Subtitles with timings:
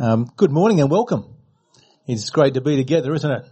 [0.00, 1.36] Um, good morning and welcome.
[2.06, 3.44] It's great to be together, isn't it?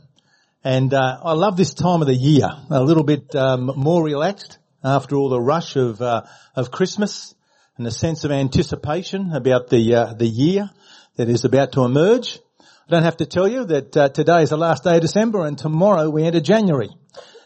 [0.64, 2.48] And uh, I love this time of the year.
[2.70, 6.22] A little bit um, more relaxed after all the rush of uh,
[6.56, 7.34] of Christmas
[7.76, 10.70] and the sense of anticipation about the uh, the year
[11.16, 12.38] that is about to emerge.
[12.58, 15.44] I don't have to tell you that uh, today is the last day of December
[15.44, 16.88] and tomorrow we enter January.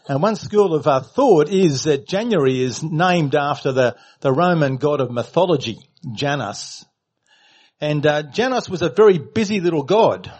[0.07, 4.77] And one school of uh, thought is that January is named after the, the Roman
[4.77, 5.79] god of mythology,
[6.13, 6.85] Janus.
[7.81, 10.31] And uh, Janus was a very busy little god.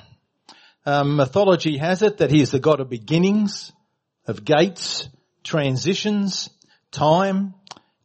[0.86, 3.74] Um, mythology has it that he is the god of beginnings,
[4.28, 5.10] of gates,
[5.44, 6.50] transitions,
[6.92, 7.54] time,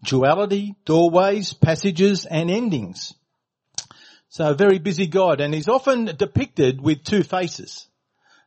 [0.02, 3.14] duality, doorways, passages, and endings.
[4.30, 7.86] So a very busy God, and he's often depicted with two faces.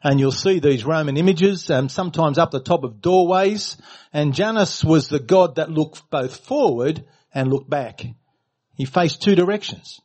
[0.02, 3.78] And you'll see these Roman images, um, sometimes up the top of doorways.
[4.12, 8.06] And Janus was the God that looked both forward and looked back.
[8.76, 10.02] He faced two directions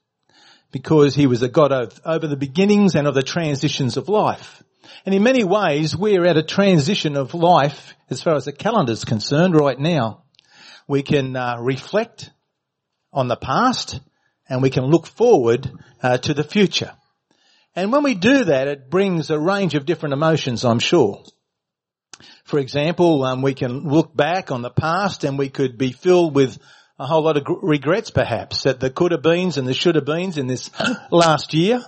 [0.70, 4.62] because he was a God of, over the beginnings and of the transitions of life.
[5.06, 8.93] And in many ways, we're at a transition of life as far as the calendar
[8.93, 10.24] is concerned right now.
[10.87, 12.30] We can uh, reflect
[13.12, 14.01] on the past
[14.48, 15.70] and we can look forward
[16.02, 16.93] uh, to the future.
[17.74, 21.23] And when we do that, it brings a range of different emotions, I'm sure.
[22.45, 26.34] For example, um, we can look back on the past and we could be filled
[26.34, 26.59] with
[26.99, 30.04] a whole lot of regrets perhaps that the could have beens and the should have
[30.04, 30.71] beens in this
[31.10, 31.80] last year.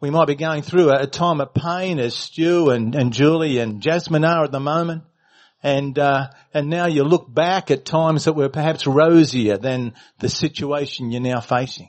[0.00, 3.80] We might be going through a, time of pain as Stu and, and Julie and
[3.80, 5.02] Jasmine are at the moment.
[5.62, 10.28] And, uh, and now you look back at times that were perhaps rosier than the
[10.28, 11.88] situation you're now facing.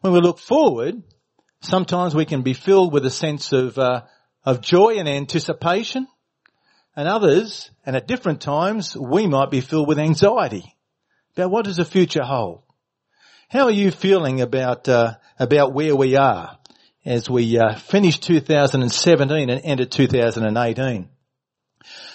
[0.00, 1.02] When we look forward,
[1.62, 4.02] sometimes we can be filled with a sense of, uh,
[4.44, 6.08] of joy and anticipation.
[6.96, 10.74] And others, and at different times, we might be filled with anxiety
[11.38, 12.62] about what does the future hold.
[13.48, 16.58] How are you feeling about uh, about where we are
[17.04, 21.08] as we uh, finish 2017 and enter 2018?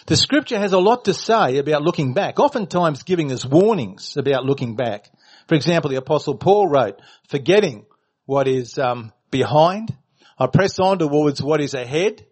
[0.05, 4.43] The scripture has a lot to say about looking back, oftentimes giving us warnings about
[4.43, 5.09] looking back.
[5.47, 7.85] For example, the apostle Paul wrote, forgetting
[8.25, 9.95] what is um, behind,
[10.37, 12.25] I press on towards what is ahead,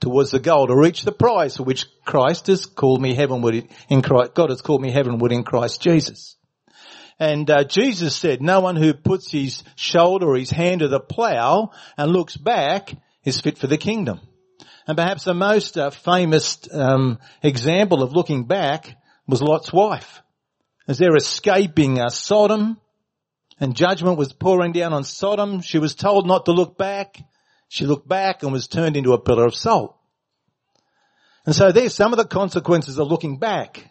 [0.00, 4.02] towards the goal to reach the prize for which Christ has called me heavenward in
[4.02, 6.35] Christ, God has called me heavenward in Christ Jesus.
[7.18, 11.00] And uh, Jesus said, no one who puts his shoulder or his hand to the
[11.00, 12.94] plow and looks back
[13.24, 14.20] is fit for the kingdom.
[14.86, 18.96] And perhaps the most uh, famous um, example of looking back
[19.26, 20.22] was Lot's wife.
[20.86, 22.78] As they're escaping uh, Sodom
[23.58, 27.18] and judgment was pouring down on Sodom, she was told not to look back.
[27.68, 29.96] She looked back and was turned into a pillar of salt.
[31.44, 33.90] And so there's some of the consequences of looking back.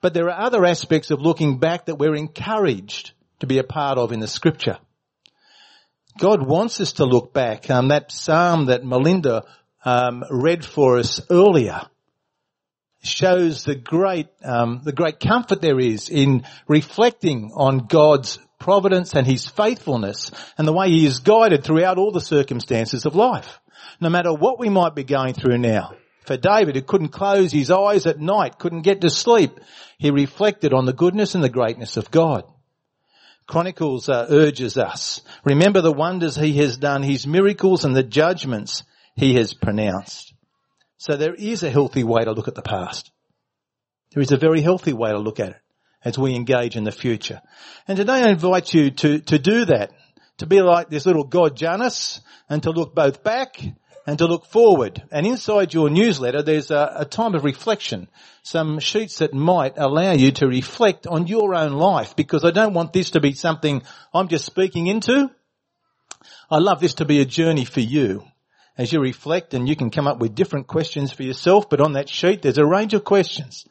[0.00, 3.98] But there are other aspects of looking back that we're encouraged to be a part
[3.98, 4.78] of in the scripture.
[6.18, 7.70] God wants us to look back.
[7.70, 9.44] Um, that psalm that Melinda
[9.84, 11.82] um, read for us earlier
[13.02, 19.26] shows the great um, the great comfort there is in reflecting on God's providence and
[19.26, 23.58] His faithfulness and the way He is guided throughout all the circumstances of life,
[24.00, 25.94] no matter what we might be going through now.
[26.26, 29.58] For David, who couldn't close his eyes at night, couldn't get to sleep,
[29.98, 32.44] he reflected on the goodness and the greatness of God.
[33.46, 38.84] Chronicles uh, urges us, remember the wonders he has done, his miracles and the judgments
[39.16, 40.32] he has pronounced.
[40.98, 43.10] So there is a healthy way to look at the past.
[44.12, 45.60] There is a very healthy way to look at it
[46.04, 47.40] as we engage in the future.
[47.88, 49.92] And today I invite you to, to do that,
[50.38, 53.60] to be like this little God Janus and to look both back
[54.06, 55.02] and to look forward.
[55.10, 58.08] And inside your newsletter, there's a, a, time of reflection,
[58.42, 62.74] some sheets that might allow you to reflect on your own life because I don't
[62.74, 63.82] want this to be something
[64.14, 65.30] I'm just speaking into.
[66.50, 68.24] I love this to be a journey for you
[68.76, 71.92] as you reflect and you can come up with different questions for yourself, but on
[71.92, 73.66] that sheet there's a range of questions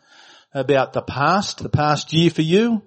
[0.53, 2.81] about the past, the past year for you,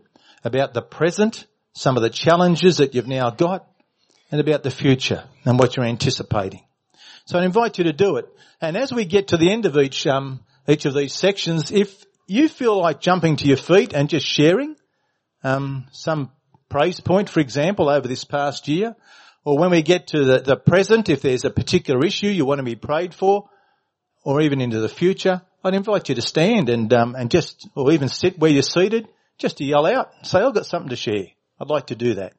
[0.44, 3.66] about the present, some of the challenges that you've now got,
[4.30, 6.62] and about the future and what you're anticipating.
[7.24, 8.26] So I invite you to do it.
[8.60, 12.04] And as we get to the end of each, um, each of these sections, if
[12.26, 14.76] you feel like jumping to your feet and just sharing,
[15.44, 16.30] um, some
[16.68, 18.96] praise point, for example, over this past year,
[19.44, 22.58] or when we get to the, the present, if there's a particular issue you want
[22.58, 23.48] to be prayed for,
[24.24, 27.92] or even into the future, I'd invite you to stand and, um, and just, or
[27.92, 29.08] even sit where you're seated,
[29.38, 31.26] just to yell out, say, I've got something to share.
[31.60, 32.34] I'd like to do that.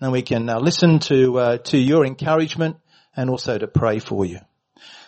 [0.00, 2.76] And we can uh, listen to, uh, to your encouragement
[3.16, 4.40] and also to pray for you.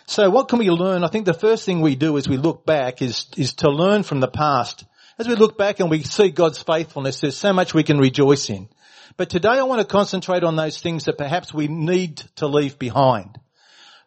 [0.07, 1.03] So what can we learn?
[1.03, 4.03] I think the first thing we do as we look back is, is to learn
[4.03, 4.85] from the past.
[5.17, 8.49] As we look back and we see God's faithfulness, there's so much we can rejoice
[8.49, 8.69] in.
[9.17, 12.77] But today I want to concentrate on those things that perhaps we need to leave
[12.77, 13.39] behind.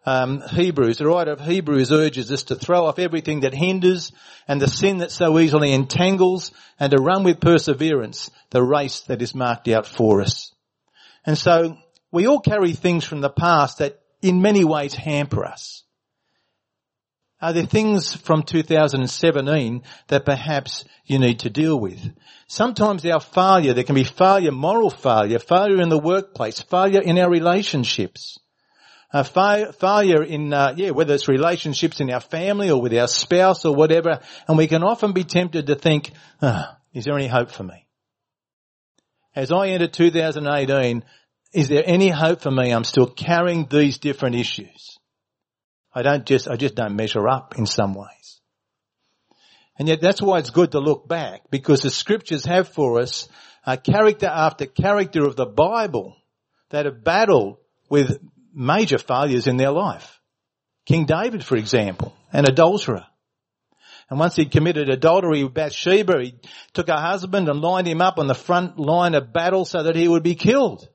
[0.07, 4.13] Um, Hebrews, the writer of Hebrews urges us to throw off everything that hinders
[4.47, 9.21] and the sin that so easily entangles and to run with perseverance the race that
[9.21, 10.53] is marked out for us.
[11.27, 11.77] And so
[12.11, 15.85] we all carry things from the past that in many ways hamper us.
[17.41, 22.01] Are there things from 2017 that perhaps you need to deal with?
[22.49, 27.17] Sometimes our failure, there can be failure, moral failure, failure in the workplace, failure in
[27.17, 28.41] our relationships.
[29.13, 33.65] Fa- failure in, uh, yeah, whether it's relationships in our family or with our spouse
[33.65, 36.11] or whatever, and we can often be tempted to think,
[36.43, 37.87] oh, is there any hope for me?
[39.37, 41.05] As I enter 2018,
[41.53, 42.71] is there any hope for me?
[42.73, 44.99] I'm still carrying these different issues.
[45.95, 48.41] I don't just, I just don't measure up in some ways.
[49.79, 53.29] And yet that's why it's good to look back because the scriptures have for us
[53.65, 56.17] a character after character of the Bible
[56.71, 57.59] that have battled
[57.89, 58.19] with
[58.53, 60.21] major failures in their life.
[60.85, 63.07] King David, for example, an adulterer.
[64.11, 66.35] And once he'd committed adultery with Bathsheba, he
[66.73, 69.97] took her husband and lined him up on the front line of battle so that
[69.97, 70.89] he would be killed.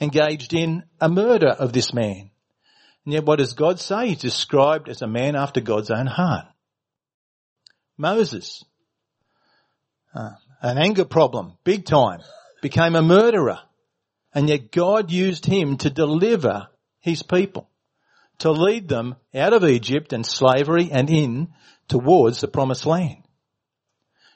[0.00, 2.30] Engaged in a murder of this man.
[3.04, 4.08] And yet what does God say?
[4.08, 6.46] He's described as a man after God's own heart.
[7.96, 8.64] Moses,
[10.14, 12.20] uh, an anger problem, big time,
[12.60, 13.60] became a murderer.
[14.34, 16.68] And yet God used him to deliver
[17.00, 17.70] his people,
[18.40, 21.54] to lead them out of Egypt and slavery and in
[21.88, 23.22] towards the promised land.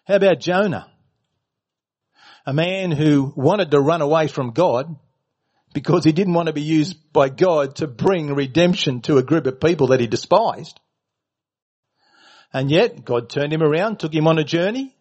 [0.06, 0.86] How about Jonah?
[2.46, 4.96] A man who wanted to run away from God
[5.72, 9.46] because he didn't want to be used by God to bring redemption to a group
[9.46, 10.80] of people that he despised.
[12.52, 14.96] And yet God turned him around, took him on a journey.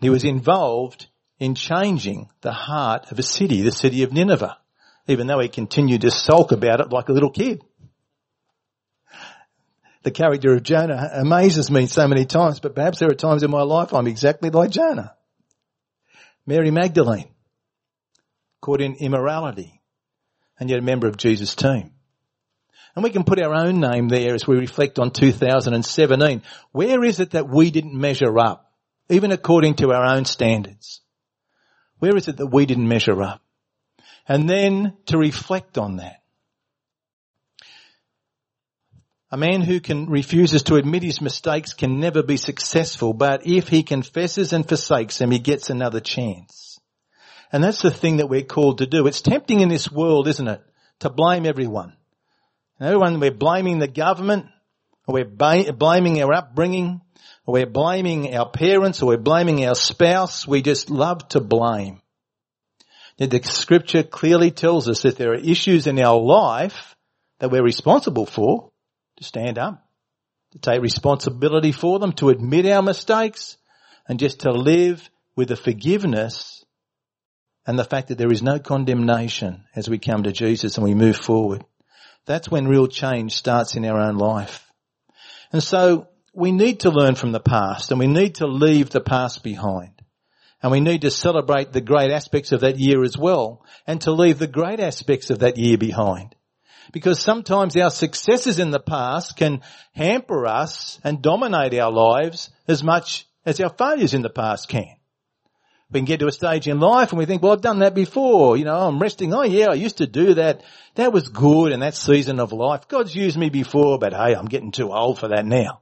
[0.00, 1.06] He was involved
[1.38, 4.56] in changing the heart of a city, the city of Nineveh,
[5.06, 7.62] even though he continued to sulk about it like a little kid.
[10.02, 13.50] The character of Jonah amazes me so many times, but perhaps there are times in
[13.52, 15.14] my life I'm exactly like Jonah.
[16.44, 17.28] Mary Magdalene
[18.62, 19.82] caught in immorality,
[20.58, 21.90] and yet a member of Jesus' team.
[22.94, 26.42] And we can put our own name there as we reflect on 2017.
[26.70, 28.70] Where is it that we didn't measure up,
[29.10, 31.00] even according to our own standards?
[31.98, 33.42] Where is it that we didn't measure up?
[34.28, 36.22] And then to reflect on that.
[39.30, 43.68] A man who can refuses to admit his mistakes can never be successful, but if
[43.68, 46.61] he confesses and forsakes them, he gets another chance.
[47.52, 49.06] And that's the thing that we're called to do.
[49.06, 50.62] It's tempting in this world, isn't it?
[51.00, 51.92] To blame everyone.
[52.78, 54.46] And everyone, we're blaming the government,
[55.06, 57.02] or we're ba- blaming our upbringing,
[57.44, 60.46] or we're blaming our parents, or we're blaming our spouse.
[60.46, 62.00] We just love to blame.
[63.18, 66.96] Yet the scripture clearly tells us that there are issues in our life
[67.38, 68.70] that we're responsible for,
[69.18, 69.86] to stand up,
[70.52, 73.58] to take responsibility for them, to admit our mistakes,
[74.08, 76.61] and just to live with the forgiveness
[77.66, 80.94] and the fact that there is no condemnation as we come to Jesus and we
[80.94, 81.64] move forward.
[82.26, 84.70] That's when real change starts in our own life.
[85.52, 89.00] And so we need to learn from the past and we need to leave the
[89.00, 89.90] past behind.
[90.62, 94.12] And we need to celebrate the great aspects of that year as well and to
[94.12, 96.36] leave the great aspects of that year behind.
[96.92, 99.60] Because sometimes our successes in the past can
[99.92, 104.96] hamper us and dominate our lives as much as our failures in the past can.
[105.92, 107.94] We can get to a stage in life and we think, well, I've done that
[107.94, 108.56] before.
[108.56, 109.34] You know, I'm resting.
[109.34, 110.62] Oh yeah, I used to do that.
[110.94, 112.88] That was good in that season of life.
[112.88, 115.80] God's used me before, but hey, I'm getting too old for that now.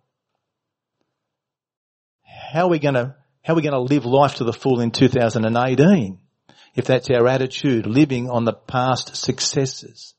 [2.24, 4.80] How are we going to, how are we going to live life to the full
[4.80, 6.18] in 2018?
[6.74, 10.14] If that's our attitude, living on the past successes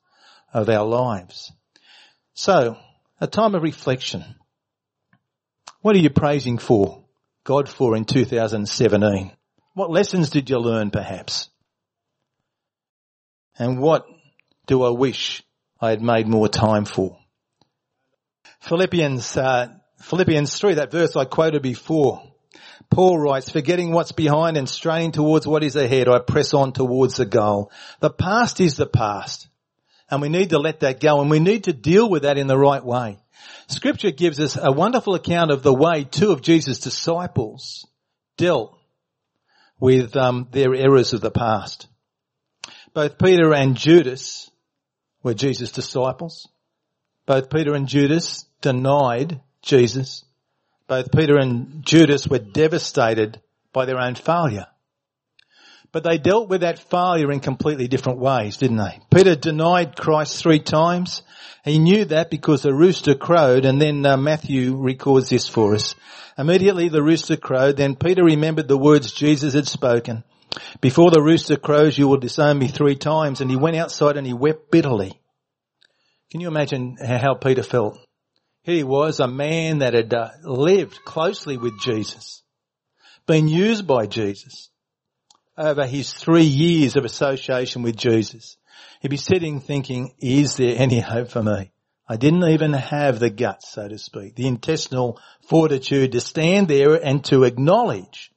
[0.54, 1.52] of our lives.
[2.34, 2.78] So,
[3.20, 4.24] a time of reflection.
[5.82, 7.04] What are you praising for,
[7.44, 9.32] God for in 2017?
[9.74, 11.50] What lessons did you learn perhaps?
[13.58, 14.06] And what
[14.66, 15.44] do I wish
[15.80, 17.18] I had made more time for?
[18.62, 19.70] Philippians, uh,
[20.02, 22.22] Philippians 3, that verse I quoted before.
[22.90, 27.16] Paul writes, forgetting what's behind and straining towards what is ahead, I press on towards
[27.16, 27.72] the goal.
[28.02, 29.48] The past is the past.
[30.10, 32.48] And we need to let that go and we need to deal with that in
[32.48, 33.18] the right way.
[33.68, 37.88] Scripture gives us a wonderful account of the way two of Jesus' disciples
[38.36, 38.78] dealt
[39.82, 41.88] with um, their errors of the past.
[42.94, 44.50] Both Peter and Judas
[45.24, 46.48] were Jesus' disciples.
[47.26, 50.24] Both Peter and Judas denied Jesus.
[50.88, 53.42] Both Peter and Judas were devastated
[53.74, 54.68] by their own failure.
[55.94, 59.00] But they dealt with that failure in completely different ways, didn't they?
[59.14, 61.22] Peter denied Christ three times.
[61.66, 65.96] He knew that because the rooster crowed and then uh, Matthew records this for us.
[66.38, 70.24] Immediately the rooster crowed, then Peter remembered the words Jesus had spoken.
[70.80, 73.42] Before the rooster crows, you will disown me three times.
[73.42, 75.20] And he went outside and he wept bitterly.
[76.32, 78.00] Can you imagine how Peter felt?
[78.64, 82.44] He was, a man that had uh, lived closely with Jesus,
[83.26, 84.71] been used by Jesus
[85.58, 88.58] over his three years of association with Jesus.
[89.02, 91.72] He'd be sitting thinking, is there any hope for me?
[92.08, 96.94] I didn't even have the guts, so to speak, the intestinal fortitude to stand there
[96.96, 98.32] and to acknowledge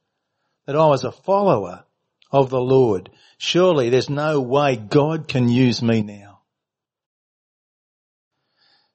[0.65, 1.83] that I was a follower
[2.31, 3.09] of the Lord.
[3.37, 6.39] Surely there's no way God can use me now.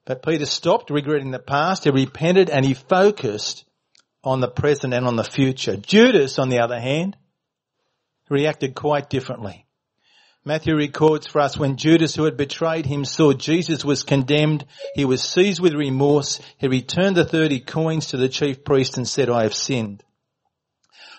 [0.05, 3.65] But Peter stopped regretting the past, he repented and he focused
[4.23, 5.77] on the present and on the future.
[5.77, 7.17] Judas, on the other hand,
[8.31, 9.67] reacted quite differently.
[10.43, 15.05] Matthew records for us when Judas who had betrayed him saw Jesus was condemned, he
[15.05, 19.29] was seized with remorse, he returned the 30 coins to the chief priest and said,
[19.29, 20.03] I have sinned.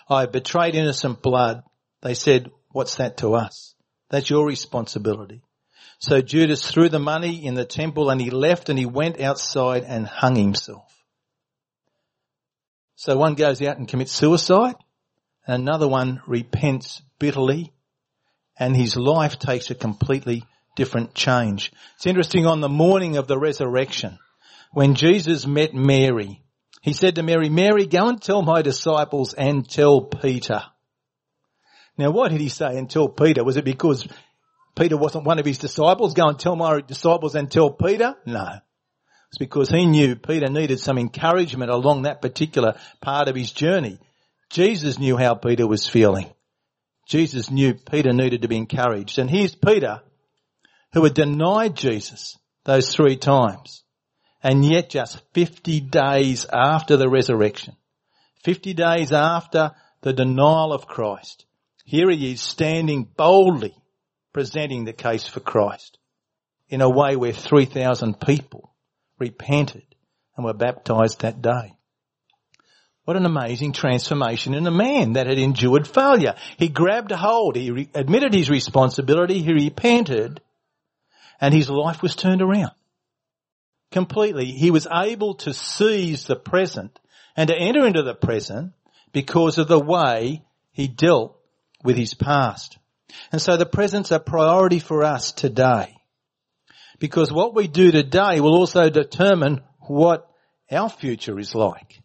[0.09, 1.63] I have betrayed innocent blood.
[2.01, 3.75] They said, what's that to us?
[4.09, 5.41] That's your responsibility.
[5.99, 9.85] So Judas threw the money in the temple and he left and he went outside
[9.85, 10.83] and hung himself.
[12.97, 14.75] So one goes out and commits suicide
[15.45, 17.71] another one repents bitterly
[18.57, 20.43] and his life takes a completely
[20.75, 21.71] different change.
[21.95, 24.19] It's interesting on the morning of the resurrection
[24.73, 26.41] when Jesus met Mary,
[26.81, 30.63] he said to Mary, Mary, go and tell my disciples and tell Peter.
[31.97, 33.43] Now why did he say and tell Peter?
[33.43, 34.07] Was it because
[34.75, 36.15] Peter wasn't one of his disciples?
[36.15, 38.15] Go and tell my disciples and tell Peter?
[38.25, 38.47] No.
[39.29, 43.99] It's because he knew Peter needed some encouragement along that particular part of his journey.
[44.53, 46.29] Jesus knew how Peter was feeling.
[47.07, 49.17] Jesus knew Peter needed to be encouraged.
[49.17, 50.01] And here's Peter,
[50.93, 53.83] who had denied Jesus those three times.
[54.43, 57.75] And yet just 50 days after the resurrection,
[58.43, 61.45] 50 days after the denial of Christ,
[61.83, 63.75] here he is standing boldly
[64.33, 65.97] presenting the case for Christ
[66.69, 68.71] in a way where 3,000 people
[69.17, 69.95] repented
[70.37, 71.73] and were baptized that day.
[73.05, 76.35] What an amazing transformation in a man that had endured failure.
[76.57, 80.39] He grabbed hold, he re- admitted his responsibility, he repented,
[81.41, 82.71] and his life was turned around.
[83.91, 84.45] Completely.
[84.45, 86.97] He was able to seize the present
[87.35, 88.71] and to enter into the present
[89.11, 91.37] because of the way he dealt
[91.83, 92.77] with his past.
[93.31, 95.95] And so the present's a priority for us today.
[96.99, 100.29] Because what we do today will also determine what
[100.71, 102.02] our future is like.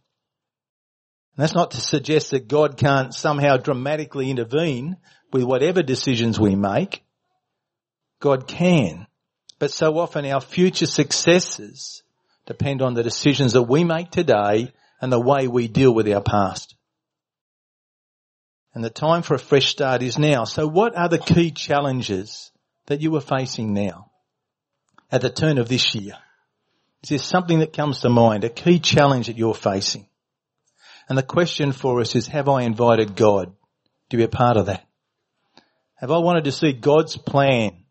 [1.38, 4.96] And that's not to suggest that God can't somehow dramatically intervene
[5.32, 7.04] with whatever decisions we make.
[8.18, 9.06] God can.
[9.60, 12.02] But so often our future successes
[12.44, 16.20] depend on the decisions that we make today and the way we deal with our
[16.20, 16.74] past.
[18.74, 20.42] And the time for a fresh start is now.
[20.42, 22.50] So what are the key challenges
[22.86, 24.10] that you are facing now
[25.08, 26.14] at the turn of this year?
[27.04, 30.07] Is there something that comes to mind, a key challenge that you're facing?
[31.08, 33.54] And the question for us is, have I invited God
[34.10, 34.84] to be a part of that?
[35.96, 37.84] Have I wanted to see God's plan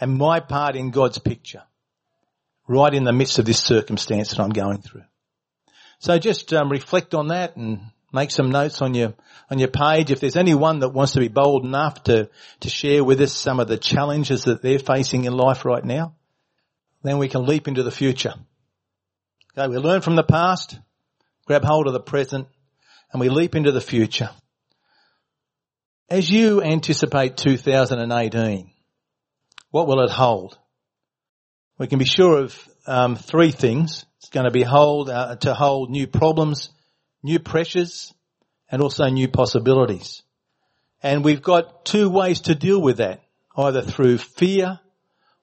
[0.00, 1.62] and my part in God's picture
[2.66, 5.04] right in the midst of this circumstance that I'm going through?
[5.98, 7.80] So just um, reflect on that and
[8.12, 9.14] Make some notes on your,
[9.50, 10.10] on your page.
[10.10, 12.28] If there's anyone that wants to be bold enough to,
[12.60, 16.16] to share with us some of the challenges that they're facing in life right now,
[17.02, 18.34] then we can leap into the future.
[19.56, 20.78] Okay, we learn from the past,
[21.50, 22.46] grab hold of the present,
[23.10, 24.30] and we leap into the future.
[26.08, 28.70] As you anticipate 2018,
[29.72, 30.56] what will it hold?
[31.76, 34.06] We can be sure of um, three things.
[34.18, 36.70] It's going to be hold uh, to hold new problems,
[37.20, 38.14] new pressures,
[38.70, 40.22] and also new possibilities.
[41.02, 43.22] And we've got two ways to deal with that,
[43.56, 44.78] either through fear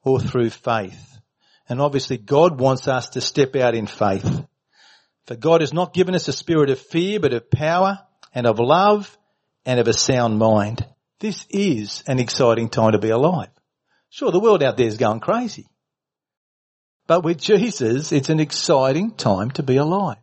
[0.05, 1.19] or through faith.
[1.67, 4.45] And obviously God wants us to step out in faith.
[5.27, 7.99] For God has not given us a spirit of fear, but of power
[8.33, 9.17] and of love
[9.65, 10.85] and of a sound mind.
[11.19, 13.49] This is an exciting time to be alive.
[14.09, 15.67] Sure, the world out there is going crazy.
[17.07, 20.17] But with Jesus, it's an exciting time to be alive.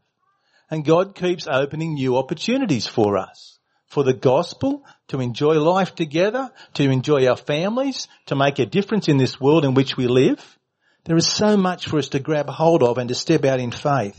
[0.70, 3.58] And God keeps opening new opportunities for us.
[3.86, 9.08] For the gospel, to enjoy life together, to enjoy our families, to make a difference
[9.08, 10.58] in this world in which we live.
[11.04, 13.70] There is so much for us to grab hold of and to step out in
[13.70, 14.18] faith.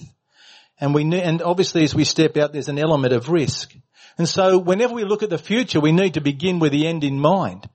[0.79, 3.73] And we, and obviously as we step out, there's an element of risk.
[4.17, 7.03] And so whenever we look at the future, we need to begin with the end
[7.03, 7.69] in mind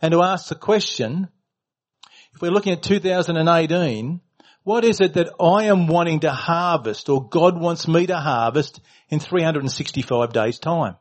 [0.00, 1.28] and to ask the question,
[2.34, 4.20] if we're looking at 2018,
[4.64, 8.80] what is it that I am wanting to harvest or God wants me to harvest
[9.08, 10.96] in 365 days time?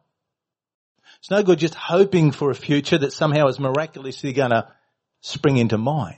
[1.19, 4.67] It's no good just hoping for a future that somehow is miraculously going to
[5.21, 6.17] spring into mind.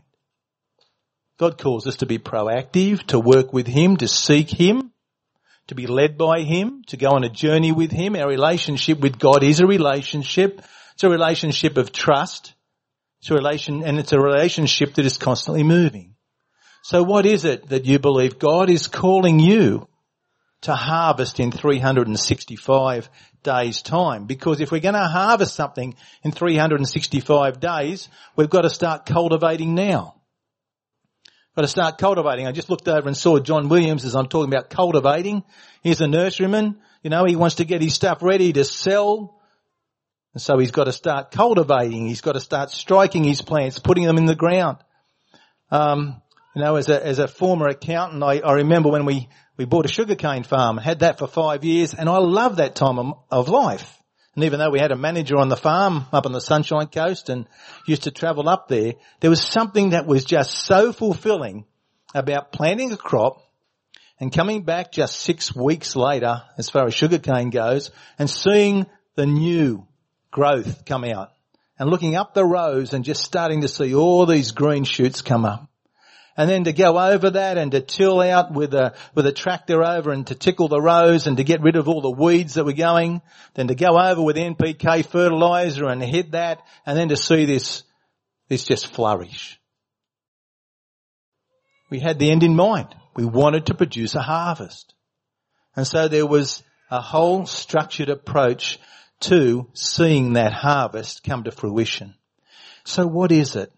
[1.38, 4.93] God calls us to be proactive, to work with Him, to seek Him,
[5.68, 8.16] to be led by Him, to go on a journey with Him.
[8.16, 10.62] Our relationship with God is a relationship.
[10.94, 12.54] It's a relationship of trust.
[13.22, 16.16] It's a relation, and it's a relationship that is constantly moving.
[16.84, 19.88] So what is it that you believe God is calling you
[20.62, 23.10] to harvest in 365
[23.42, 24.26] days time?
[24.26, 29.76] Because if we're going to harvest something in 365 days, we've got to start cultivating
[29.76, 30.16] now.
[31.56, 32.48] Got to start cultivating.
[32.48, 35.44] I just looked over and saw John Williams as I'm talking about cultivating.
[35.84, 36.78] He's a nurseryman.
[37.04, 39.40] You know, he wants to get his stuff ready to sell.
[40.34, 42.08] And so he's got to start cultivating.
[42.08, 44.78] He's got to start striking his plants, putting them in the ground.
[45.70, 46.22] Um,
[46.56, 49.86] you know, as a, as a former accountant, I, I remember when we, we bought
[49.86, 53.50] a sugarcane farm, had that for five years, and I love that time of, of
[53.50, 54.02] life.
[54.36, 57.30] And even though we had a manager on the farm up on the Sunshine Coast
[57.30, 57.48] and
[57.86, 61.66] used to travel up there, there was something that was just so fulfilling
[62.16, 63.42] about planting a crop
[64.20, 68.86] and coming back just six weeks later, as far as sugarcane goes, and seeing
[69.16, 69.86] the new
[70.32, 71.32] growth come out
[71.78, 75.46] and looking up the rows and just starting to see all these green shoots come
[75.46, 75.68] up
[76.36, 79.84] and then to go over that and to till out with a, with a tractor
[79.84, 82.66] over and to tickle the rows and to get rid of all the weeds that
[82.66, 83.22] were going,
[83.54, 87.84] then to go over with NPK fertilizer and hit that and then to see this,
[88.50, 89.60] this just flourish.
[91.90, 92.96] We had the end in mind.
[93.16, 94.96] We wanted to produce a harvest.
[95.76, 98.80] And so there was a whole structured approach
[99.22, 102.16] to seeing that harvest come to fruition.
[102.84, 103.72] So what is it?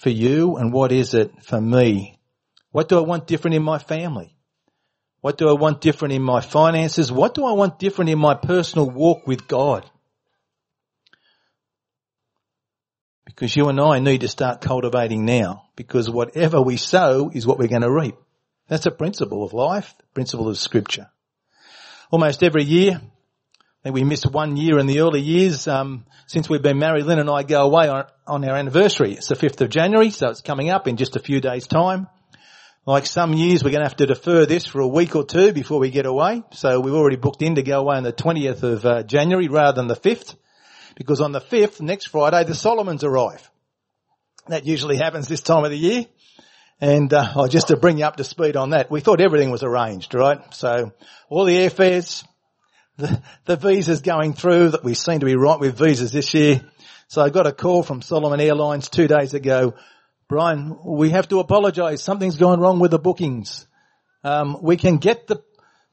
[0.00, 2.18] For you and what is it for me?
[2.72, 4.34] What do I want different in my family?
[5.20, 7.12] What do I want different in my finances?
[7.12, 9.88] What do I want different in my personal walk with God?
[13.26, 17.58] Because you and I need to start cultivating now because whatever we sow is what
[17.58, 18.16] we're going to reap.
[18.68, 21.10] That's a principle of life, principle of scripture.
[22.10, 23.02] Almost every year,
[23.82, 25.66] think we missed one year in the early years.
[25.66, 29.14] Um, since we've been married, Lynn and I go away on, on our anniversary.
[29.14, 32.06] It's the 5th of January, so it's coming up in just a few days' time.
[32.86, 35.52] Like some years, we're going to have to defer this for a week or two
[35.52, 36.42] before we get away.
[36.52, 39.76] So we've already booked in to go away on the 20th of uh, January rather
[39.76, 40.34] than the 5th.
[40.94, 43.50] Because on the 5th, next Friday, the Solomons arrive.
[44.48, 46.04] That usually happens this time of the year.
[46.80, 49.50] And uh, oh, just to bring you up to speed on that, we thought everything
[49.50, 50.40] was arranged, right?
[50.54, 50.92] So
[51.28, 52.24] all the airfares,
[53.44, 56.62] the, visas going through that we seem to be right with visas this year.
[57.08, 59.74] So I got a call from Solomon Airlines two days ago.
[60.28, 62.02] Brian, we have to apologise.
[62.02, 63.66] Something's gone wrong with the bookings.
[64.22, 65.42] Um, we can get the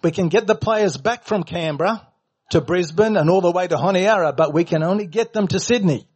[0.04, 2.08] we can get the players back from Canberra
[2.52, 5.60] to Brisbane and all the way to Honiara, but we can only get them to
[5.60, 6.08] Sydney.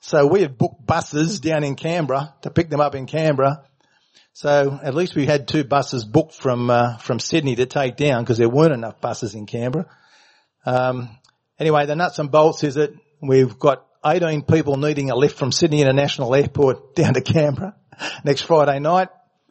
[0.00, 3.64] So we had booked buses down in Canberra to pick them up in Canberra.
[4.34, 8.22] So at least we had two buses booked from uh, from Sydney to take down
[8.22, 9.86] because there weren't enough buses in Canberra.
[10.64, 11.08] Um,
[11.58, 15.52] anyway, the nuts and bolts is that we've got 18 people needing a lift from
[15.52, 17.76] Sydney International Airport down to Canberra
[18.24, 19.08] next Friday night.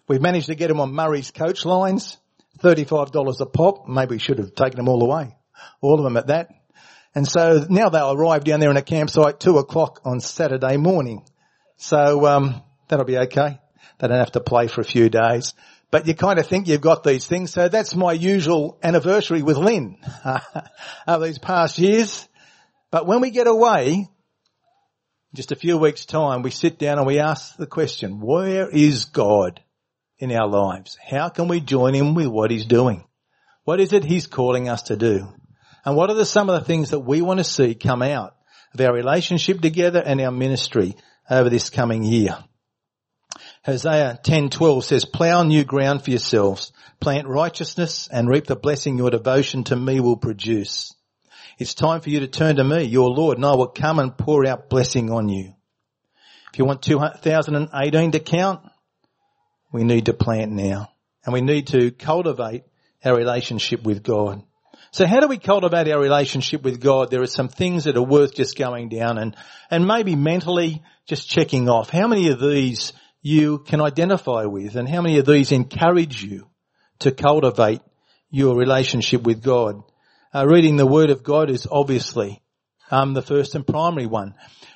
[0.08, 2.18] We've managed to get them on Murray's coach lines,
[2.60, 3.88] $35 a pop.
[3.88, 5.36] Maybe we should have taken them all away.
[5.80, 6.50] All of them at that.
[7.14, 11.26] And so now they'll arrive down there in a campsite two o'clock on Saturday morning.
[11.78, 13.60] So, um, that'll be okay.
[14.00, 15.54] They don't have to play for a few days
[15.92, 17.52] but you kind of think you've got these things.
[17.52, 19.98] So that's my usual anniversary with Lynn
[21.08, 22.28] of these past years.
[22.92, 24.08] But when we get away,
[25.36, 29.06] just a few weeks time, we sit down and we ask the question, where is
[29.06, 29.62] God
[30.18, 30.98] in our lives?
[31.06, 33.04] How can we join him with what he's doing?
[33.66, 35.28] What is it he's calling us to do?
[35.86, 38.36] And what are the, some of the things that we want to see come out
[38.74, 40.96] of our relationship together and our ministry
[41.30, 42.38] over this coming year?
[43.64, 49.12] Hosea 10:12 says, "Plow new ground for yourselves, plant righteousness and reap the blessing your
[49.12, 50.96] devotion to me will produce."
[51.60, 54.18] It's time for you to turn to me, your Lord, and I will come and
[54.18, 55.54] pour out blessing on you.
[56.52, 58.62] If you want 2018 to count,
[59.72, 60.90] we need to plant now.
[61.24, 62.64] And we need to cultivate
[63.06, 64.42] our relationship with God.
[64.92, 67.12] So how do we cultivate our relationship with God?
[67.12, 69.36] There are some things that are worth just going down and,
[69.70, 71.90] and maybe mentally just checking off.
[71.90, 72.92] How many of these
[73.22, 76.48] you can identify with and how many of these encourage you
[77.00, 77.82] to cultivate
[78.30, 79.84] your relationship with God.
[80.34, 82.42] uh, reading the Word of God is obviously
[82.90, 84.36] um, the first and primary one.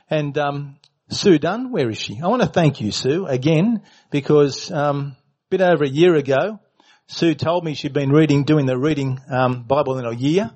[0.09, 0.77] And um,
[1.09, 2.19] Sue Dunn, where is she?
[2.21, 3.81] I want to thank you, Sue, again,
[4.11, 6.59] because um, a bit over a year ago,
[7.07, 10.51] Sue told me she'd been reading, doing the reading um, Bible in a year,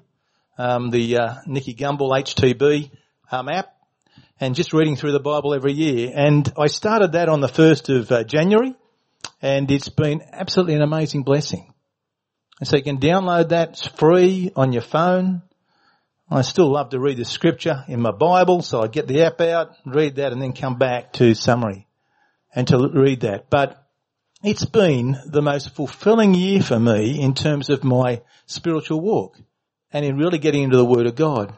[0.57, 2.91] um, the uh, Nicky Gumbel HTB
[3.31, 3.73] um, app,
[4.39, 6.11] and just reading through the Bible every year.
[6.15, 8.75] And I started that on the 1st of uh, January,
[9.41, 11.73] and it's been absolutely an amazing blessing.
[12.59, 15.41] And so you can download that, it's free on your phone.
[16.31, 19.41] I still love to read the scripture in my Bible, so I get the app
[19.41, 21.87] out, read that and then come back to summary
[22.53, 23.49] and to read that.
[23.49, 23.83] But
[24.43, 29.37] it's been the most fulfilling year for me in terms of my spiritual walk
[29.91, 31.57] and in really getting into the Word of God.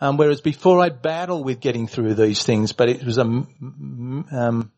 [0.00, 4.72] Um, whereas before I'd battle with getting through these things, but it was a, um,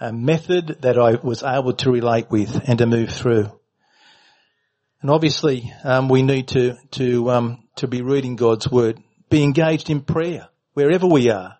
[0.00, 3.50] a method that I was able to relate with and to move through.
[5.02, 8.98] And obviously, um, we need to to um, to be reading God's word,
[9.28, 11.58] be engaged in prayer wherever we are,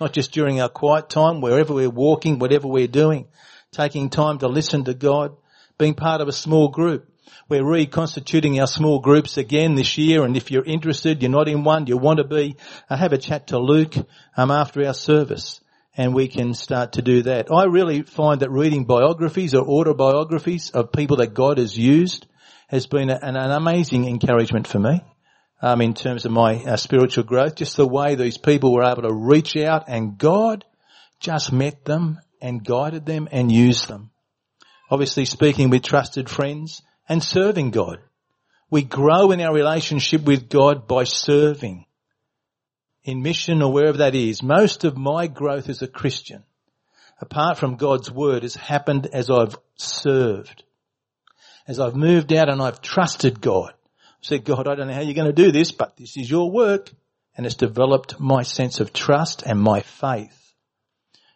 [0.00, 3.26] not just during our quiet time, wherever we're walking, whatever we're doing,
[3.72, 5.36] taking time to listen to God,
[5.78, 7.08] being part of a small group.
[7.48, 11.64] We're reconstituting our small groups again this year, and if you're interested, you're not in
[11.64, 12.56] one, you want to be,
[12.90, 13.94] uh, have a chat to Luke
[14.36, 15.60] um, after our service,
[15.96, 17.52] and we can start to do that.
[17.52, 22.26] I really find that reading biographies or autobiographies of people that God has used
[22.68, 25.00] has been an, an amazing encouragement for me.
[25.62, 29.02] Um, in terms of my uh, spiritual growth, just the way these people were able
[29.02, 30.66] to reach out and God
[31.18, 34.10] just met them and guided them and used them.
[34.90, 37.98] Obviously speaking with trusted friends and serving God.
[38.70, 41.86] We grow in our relationship with God by serving
[43.04, 44.42] in mission or wherever that is.
[44.42, 46.42] Most of my growth as a Christian,
[47.20, 50.64] apart from God's word, has happened as I've served
[51.66, 53.72] as I've moved out and I've trusted God.
[53.72, 56.30] I said, God, I don't know how you're going to do this, but this is
[56.30, 56.90] your work.
[57.36, 60.54] And it's developed my sense of trust and my faith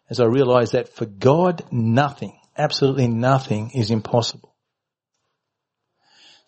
[0.09, 4.50] as I realize that for God, nothing, absolutely nothing is impossible.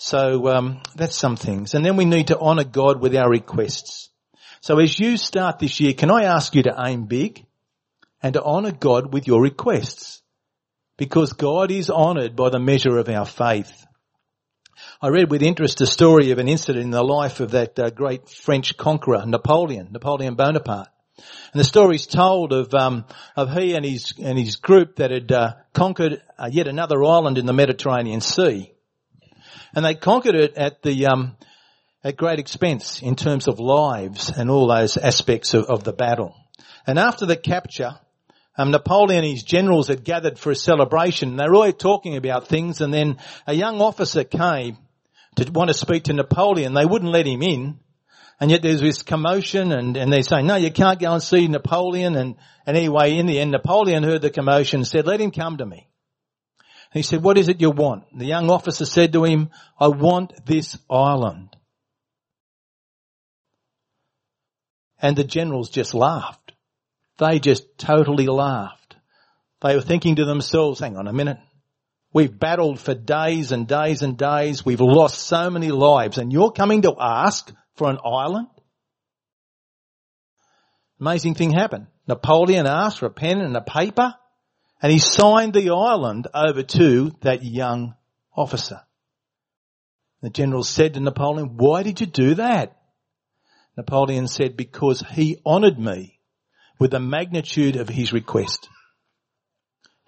[0.02, 1.74] So um, that's some things.
[1.74, 4.10] And then we need to honour God with our requests.
[4.60, 7.46] So as you start this year, can I ask you to aim big
[8.22, 10.22] and to honour God with your requests?
[11.02, 13.86] because God is honoured by the measure of our faith.
[15.00, 17.90] I read with interest a story of an incident in the life of that uh,
[17.90, 20.88] great French conqueror, Napoleon, Napoleon Bonaparte.
[21.52, 23.04] And the story is told of um,
[23.36, 27.36] of he and his and his group that had uh, conquered uh, yet another island
[27.36, 28.72] in the Mediterranean Sea,
[29.74, 31.36] and they conquered it at the um,
[32.04, 36.34] at great expense in terms of lives and all those aspects of, of the battle.
[36.86, 37.94] And after the capture,
[38.58, 41.36] um, Napoleon and his generals had gathered for a celebration.
[41.36, 44.78] They were all talking about things and then a young officer came
[45.36, 46.74] to want to speak to Napoleon.
[46.74, 47.78] They wouldn't let him in.
[48.40, 51.46] And yet there's this commotion and, and they're saying, no, you can't go and see
[51.46, 52.16] Napoleon.
[52.16, 52.34] And,
[52.66, 55.66] and anyway, in the end, Napoleon heard the commotion and said, let him come to
[55.66, 55.86] me.
[56.92, 58.04] He said, what is it you want?
[58.16, 59.50] The young officer said to him,
[59.80, 61.56] I want this island.
[65.00, 66.52] And the generals just laughed.
[67.18, 68.96] They just totally laughed.
[69.62, 71.38] They were thinking to themselves, hang on a minute.
[72.12, 74.64] We've battled for days and days and days.
[74.64, 78.48] We've lost so many lives and you're coming to ask for an island?
[81.00, 81.86] Amazing thing happened.
[82.06, 84.14] Napoleon asked for a pen and a paper
[84.82, 87.94] and he signed the island over to that young
[88.36, 88.80] officer.
[90.22, 92.76] The general said to Napoleon, why did you do that?
[93.76, 96.18] Napoleon said, because he honoured me
[96.78, 98.68] with the magnitude of his request.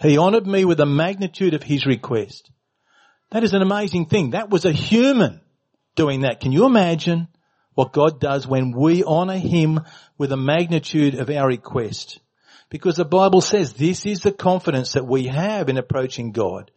[0.01, 2.51] He honored me with the magnitude of his request.
[3.31, 4.31] That is an amazing thing.
[4.31, 5.41] That was a human
[5.95, 6.41] doing that.
[6.41, 7.29] Can you imagine
[7.75, 9.81] what God does when we honor him
[10.19, 12.21] with the magnitude of our request?
[12.75, 16.73] Because the Bible says this is the confidence that we have in approaching God.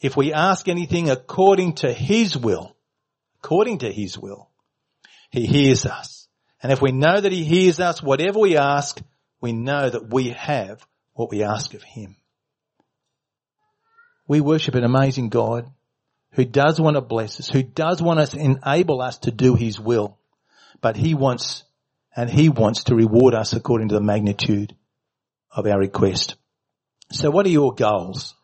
[0.00, 2.74] If we ask anything according to his will,
[3.38, 4.50] according to his will,
[5.30, 6.26] he hears us.
[6.60, 9.00] And if we know that he hears us, whatever we ask,
[9.40, 12.16] we know that we have what we ask of Him.
[14.26, 15.70] We worship an amazing God
[16.32, 19.78] who does want to bless us, who does want to enable us to do His
[19.78, 20.18] will,
[20.80, 21.62] but He wants,
[22.16, 24.74] and He wants to reward us according to the magnitude
[25.56, 26.36] of our request.
[27.10, 28.34] So what are your goals?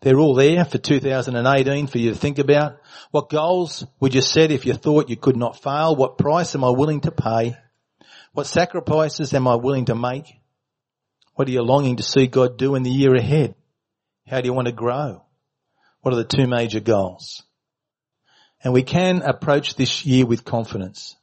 [0.00, 2.80] They're all there for 2018 for you to think about.
[3.12, 5.96] What goals would you set if you thought you could not fail?
[5.96, 7.56] What price am I willing to pay?
[8.32, 10.26] What sacrifices am I willing to make?
[11.34, 13.54] What are you longing to see God do in the year ahead?
[14.26, 15.22] How do you want to grow?
[16.02, 17.42] What are the two major goals?
[18.66, 21.14] and we can approach this year with confidence.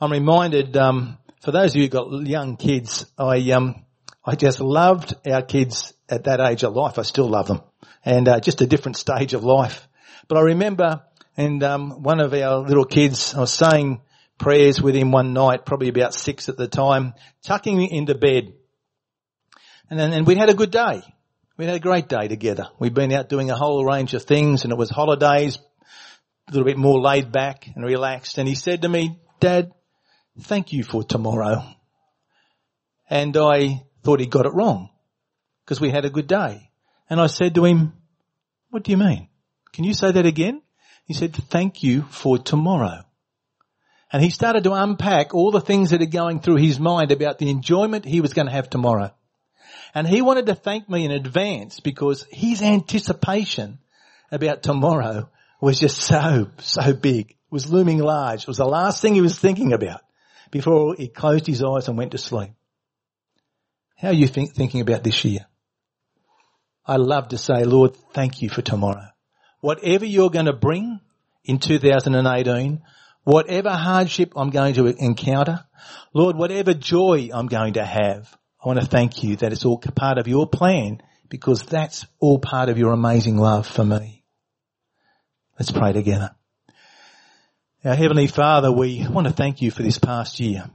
[0.00, 3.84] I'm reminded, um, for those of you who've got young kids, I, um,
[4.24, 6.98] I just loved our kids at that age of life.
[6.98, 7.60] I still love them
[8.04, 9.88] and uh, just a different stage of life.
[10.28, 11.02] But I remember,
[11.36, 14.00] and um, one of our little kids, I was saying
[14.38, 18.52] prayers with him one night, probably about six at the time, tucking me into bed.
[19.90, 21.02] And then and we had a good day.
[21.56, 22.68] We'd had a great day together.
[22.78, 25.58] We'd been out doing a whole range of things and it was holidays,
[26.48, 28.38] a little bit more laid back and relaxed.
[28.38, 29.72] And he said to me, Dad,
[30.40, 31.62] thank you for tomorrow.
[33.08, 34.90] And I thought he'd got it wrong
[35.64, 36.70] because we had a good day.
[37.08, 37.94] And I said to him,
[38.70, 39.28] what do you mean?
[39.72, 40.62] Can you say that again?
[41.06, 43.04] He said, thank you for tomorrow.
[44.12, 47.38] And he started to unpack all the things that are going through his mind about
[47.38, 49.10] the enjoyment he was going to have tomorrow.
[49.94, 53.78] And he wanted to thank me in advance because his anticipation
[54.30, 57.30] about tomorrow was just so, so big.
[57.30, 58.42] It was looming large.
[58.42, 60.00] It was the last thing he was thinking about
[60.50, 62.50] before he closed his eyes and went to sleep.
[63.96, 65.46] How are you think, thinking about this year?
[66.86, 69.08] I love to say, Lord, thank you for tomorrow.
[69.60, 71.00] Whatever you're going to bring
[71.44, 72.82] in 2018,
[73.22, 75.64] whatever hardship I'm going to encounter,
[76.12, 79.78] Lord, whatever joy I'm going to have, I want to thank you that it's all
[79.78, 84.24] part of your plan because that's all part of your amazing love for me.
[85.58, 86.34] Let's pray together.
[87.84, 90.70] Our Heavenly Father, we want to thank you for this past year.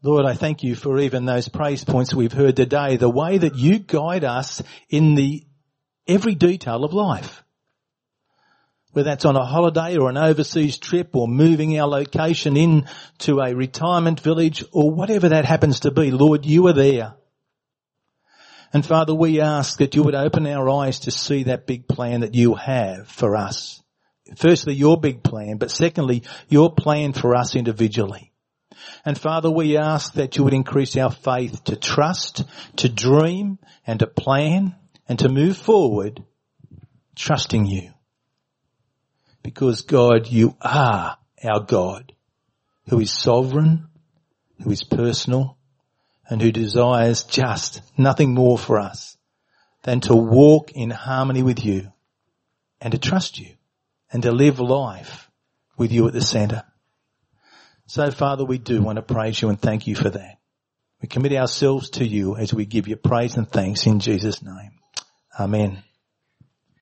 [0.00, 3.56] Lord, I thank you for even those praise points we've heard today, the way that
[3.56, 5.44] you guide us in the
[6.06, 7.42] every detail of life.
[8.92, 12.86] Whether that's on a holiday or an overseas trip or moving our location in
[13.18, 17.14] to a retirement village or whatever that happens to be, Lord, you are there.
[18.72, 22.20] And Father, we ask that you would open our eyes to see that big plan
[22.20, 23.82] that you have for us.
[24.36, 28.32] Firstly, your big plan, but secondly, your plan for us individually.
[29.04, 32.44] And Father, we ask that you would increase our faith to trust,
[32.76, 34.74] to dream, and to plan,
[35.08, 36.22] and to move forward,
[37.16, 37.92] trusting you.
[39.42, 42.12] Because God, you are our God,
[42.88, 43.88] who is sovereign,
[44.62, 45.56] who is personal,
[46.28, 49.16] and who desires just nothing more for us
[49.84, 51.90] than to walk in harmony with you
[52.80, 53.54] and to trust you
[54.12, 55.30] and to live life
[55.76, 56.64] with you at the center.
[57.88, 60.38] So Father, we do want to praise you and thank you for that.
[61.00, 64.72] We commit ourselves to you as we give you praise and thanks in Jesus name.
[65.38, 65.82] Amen.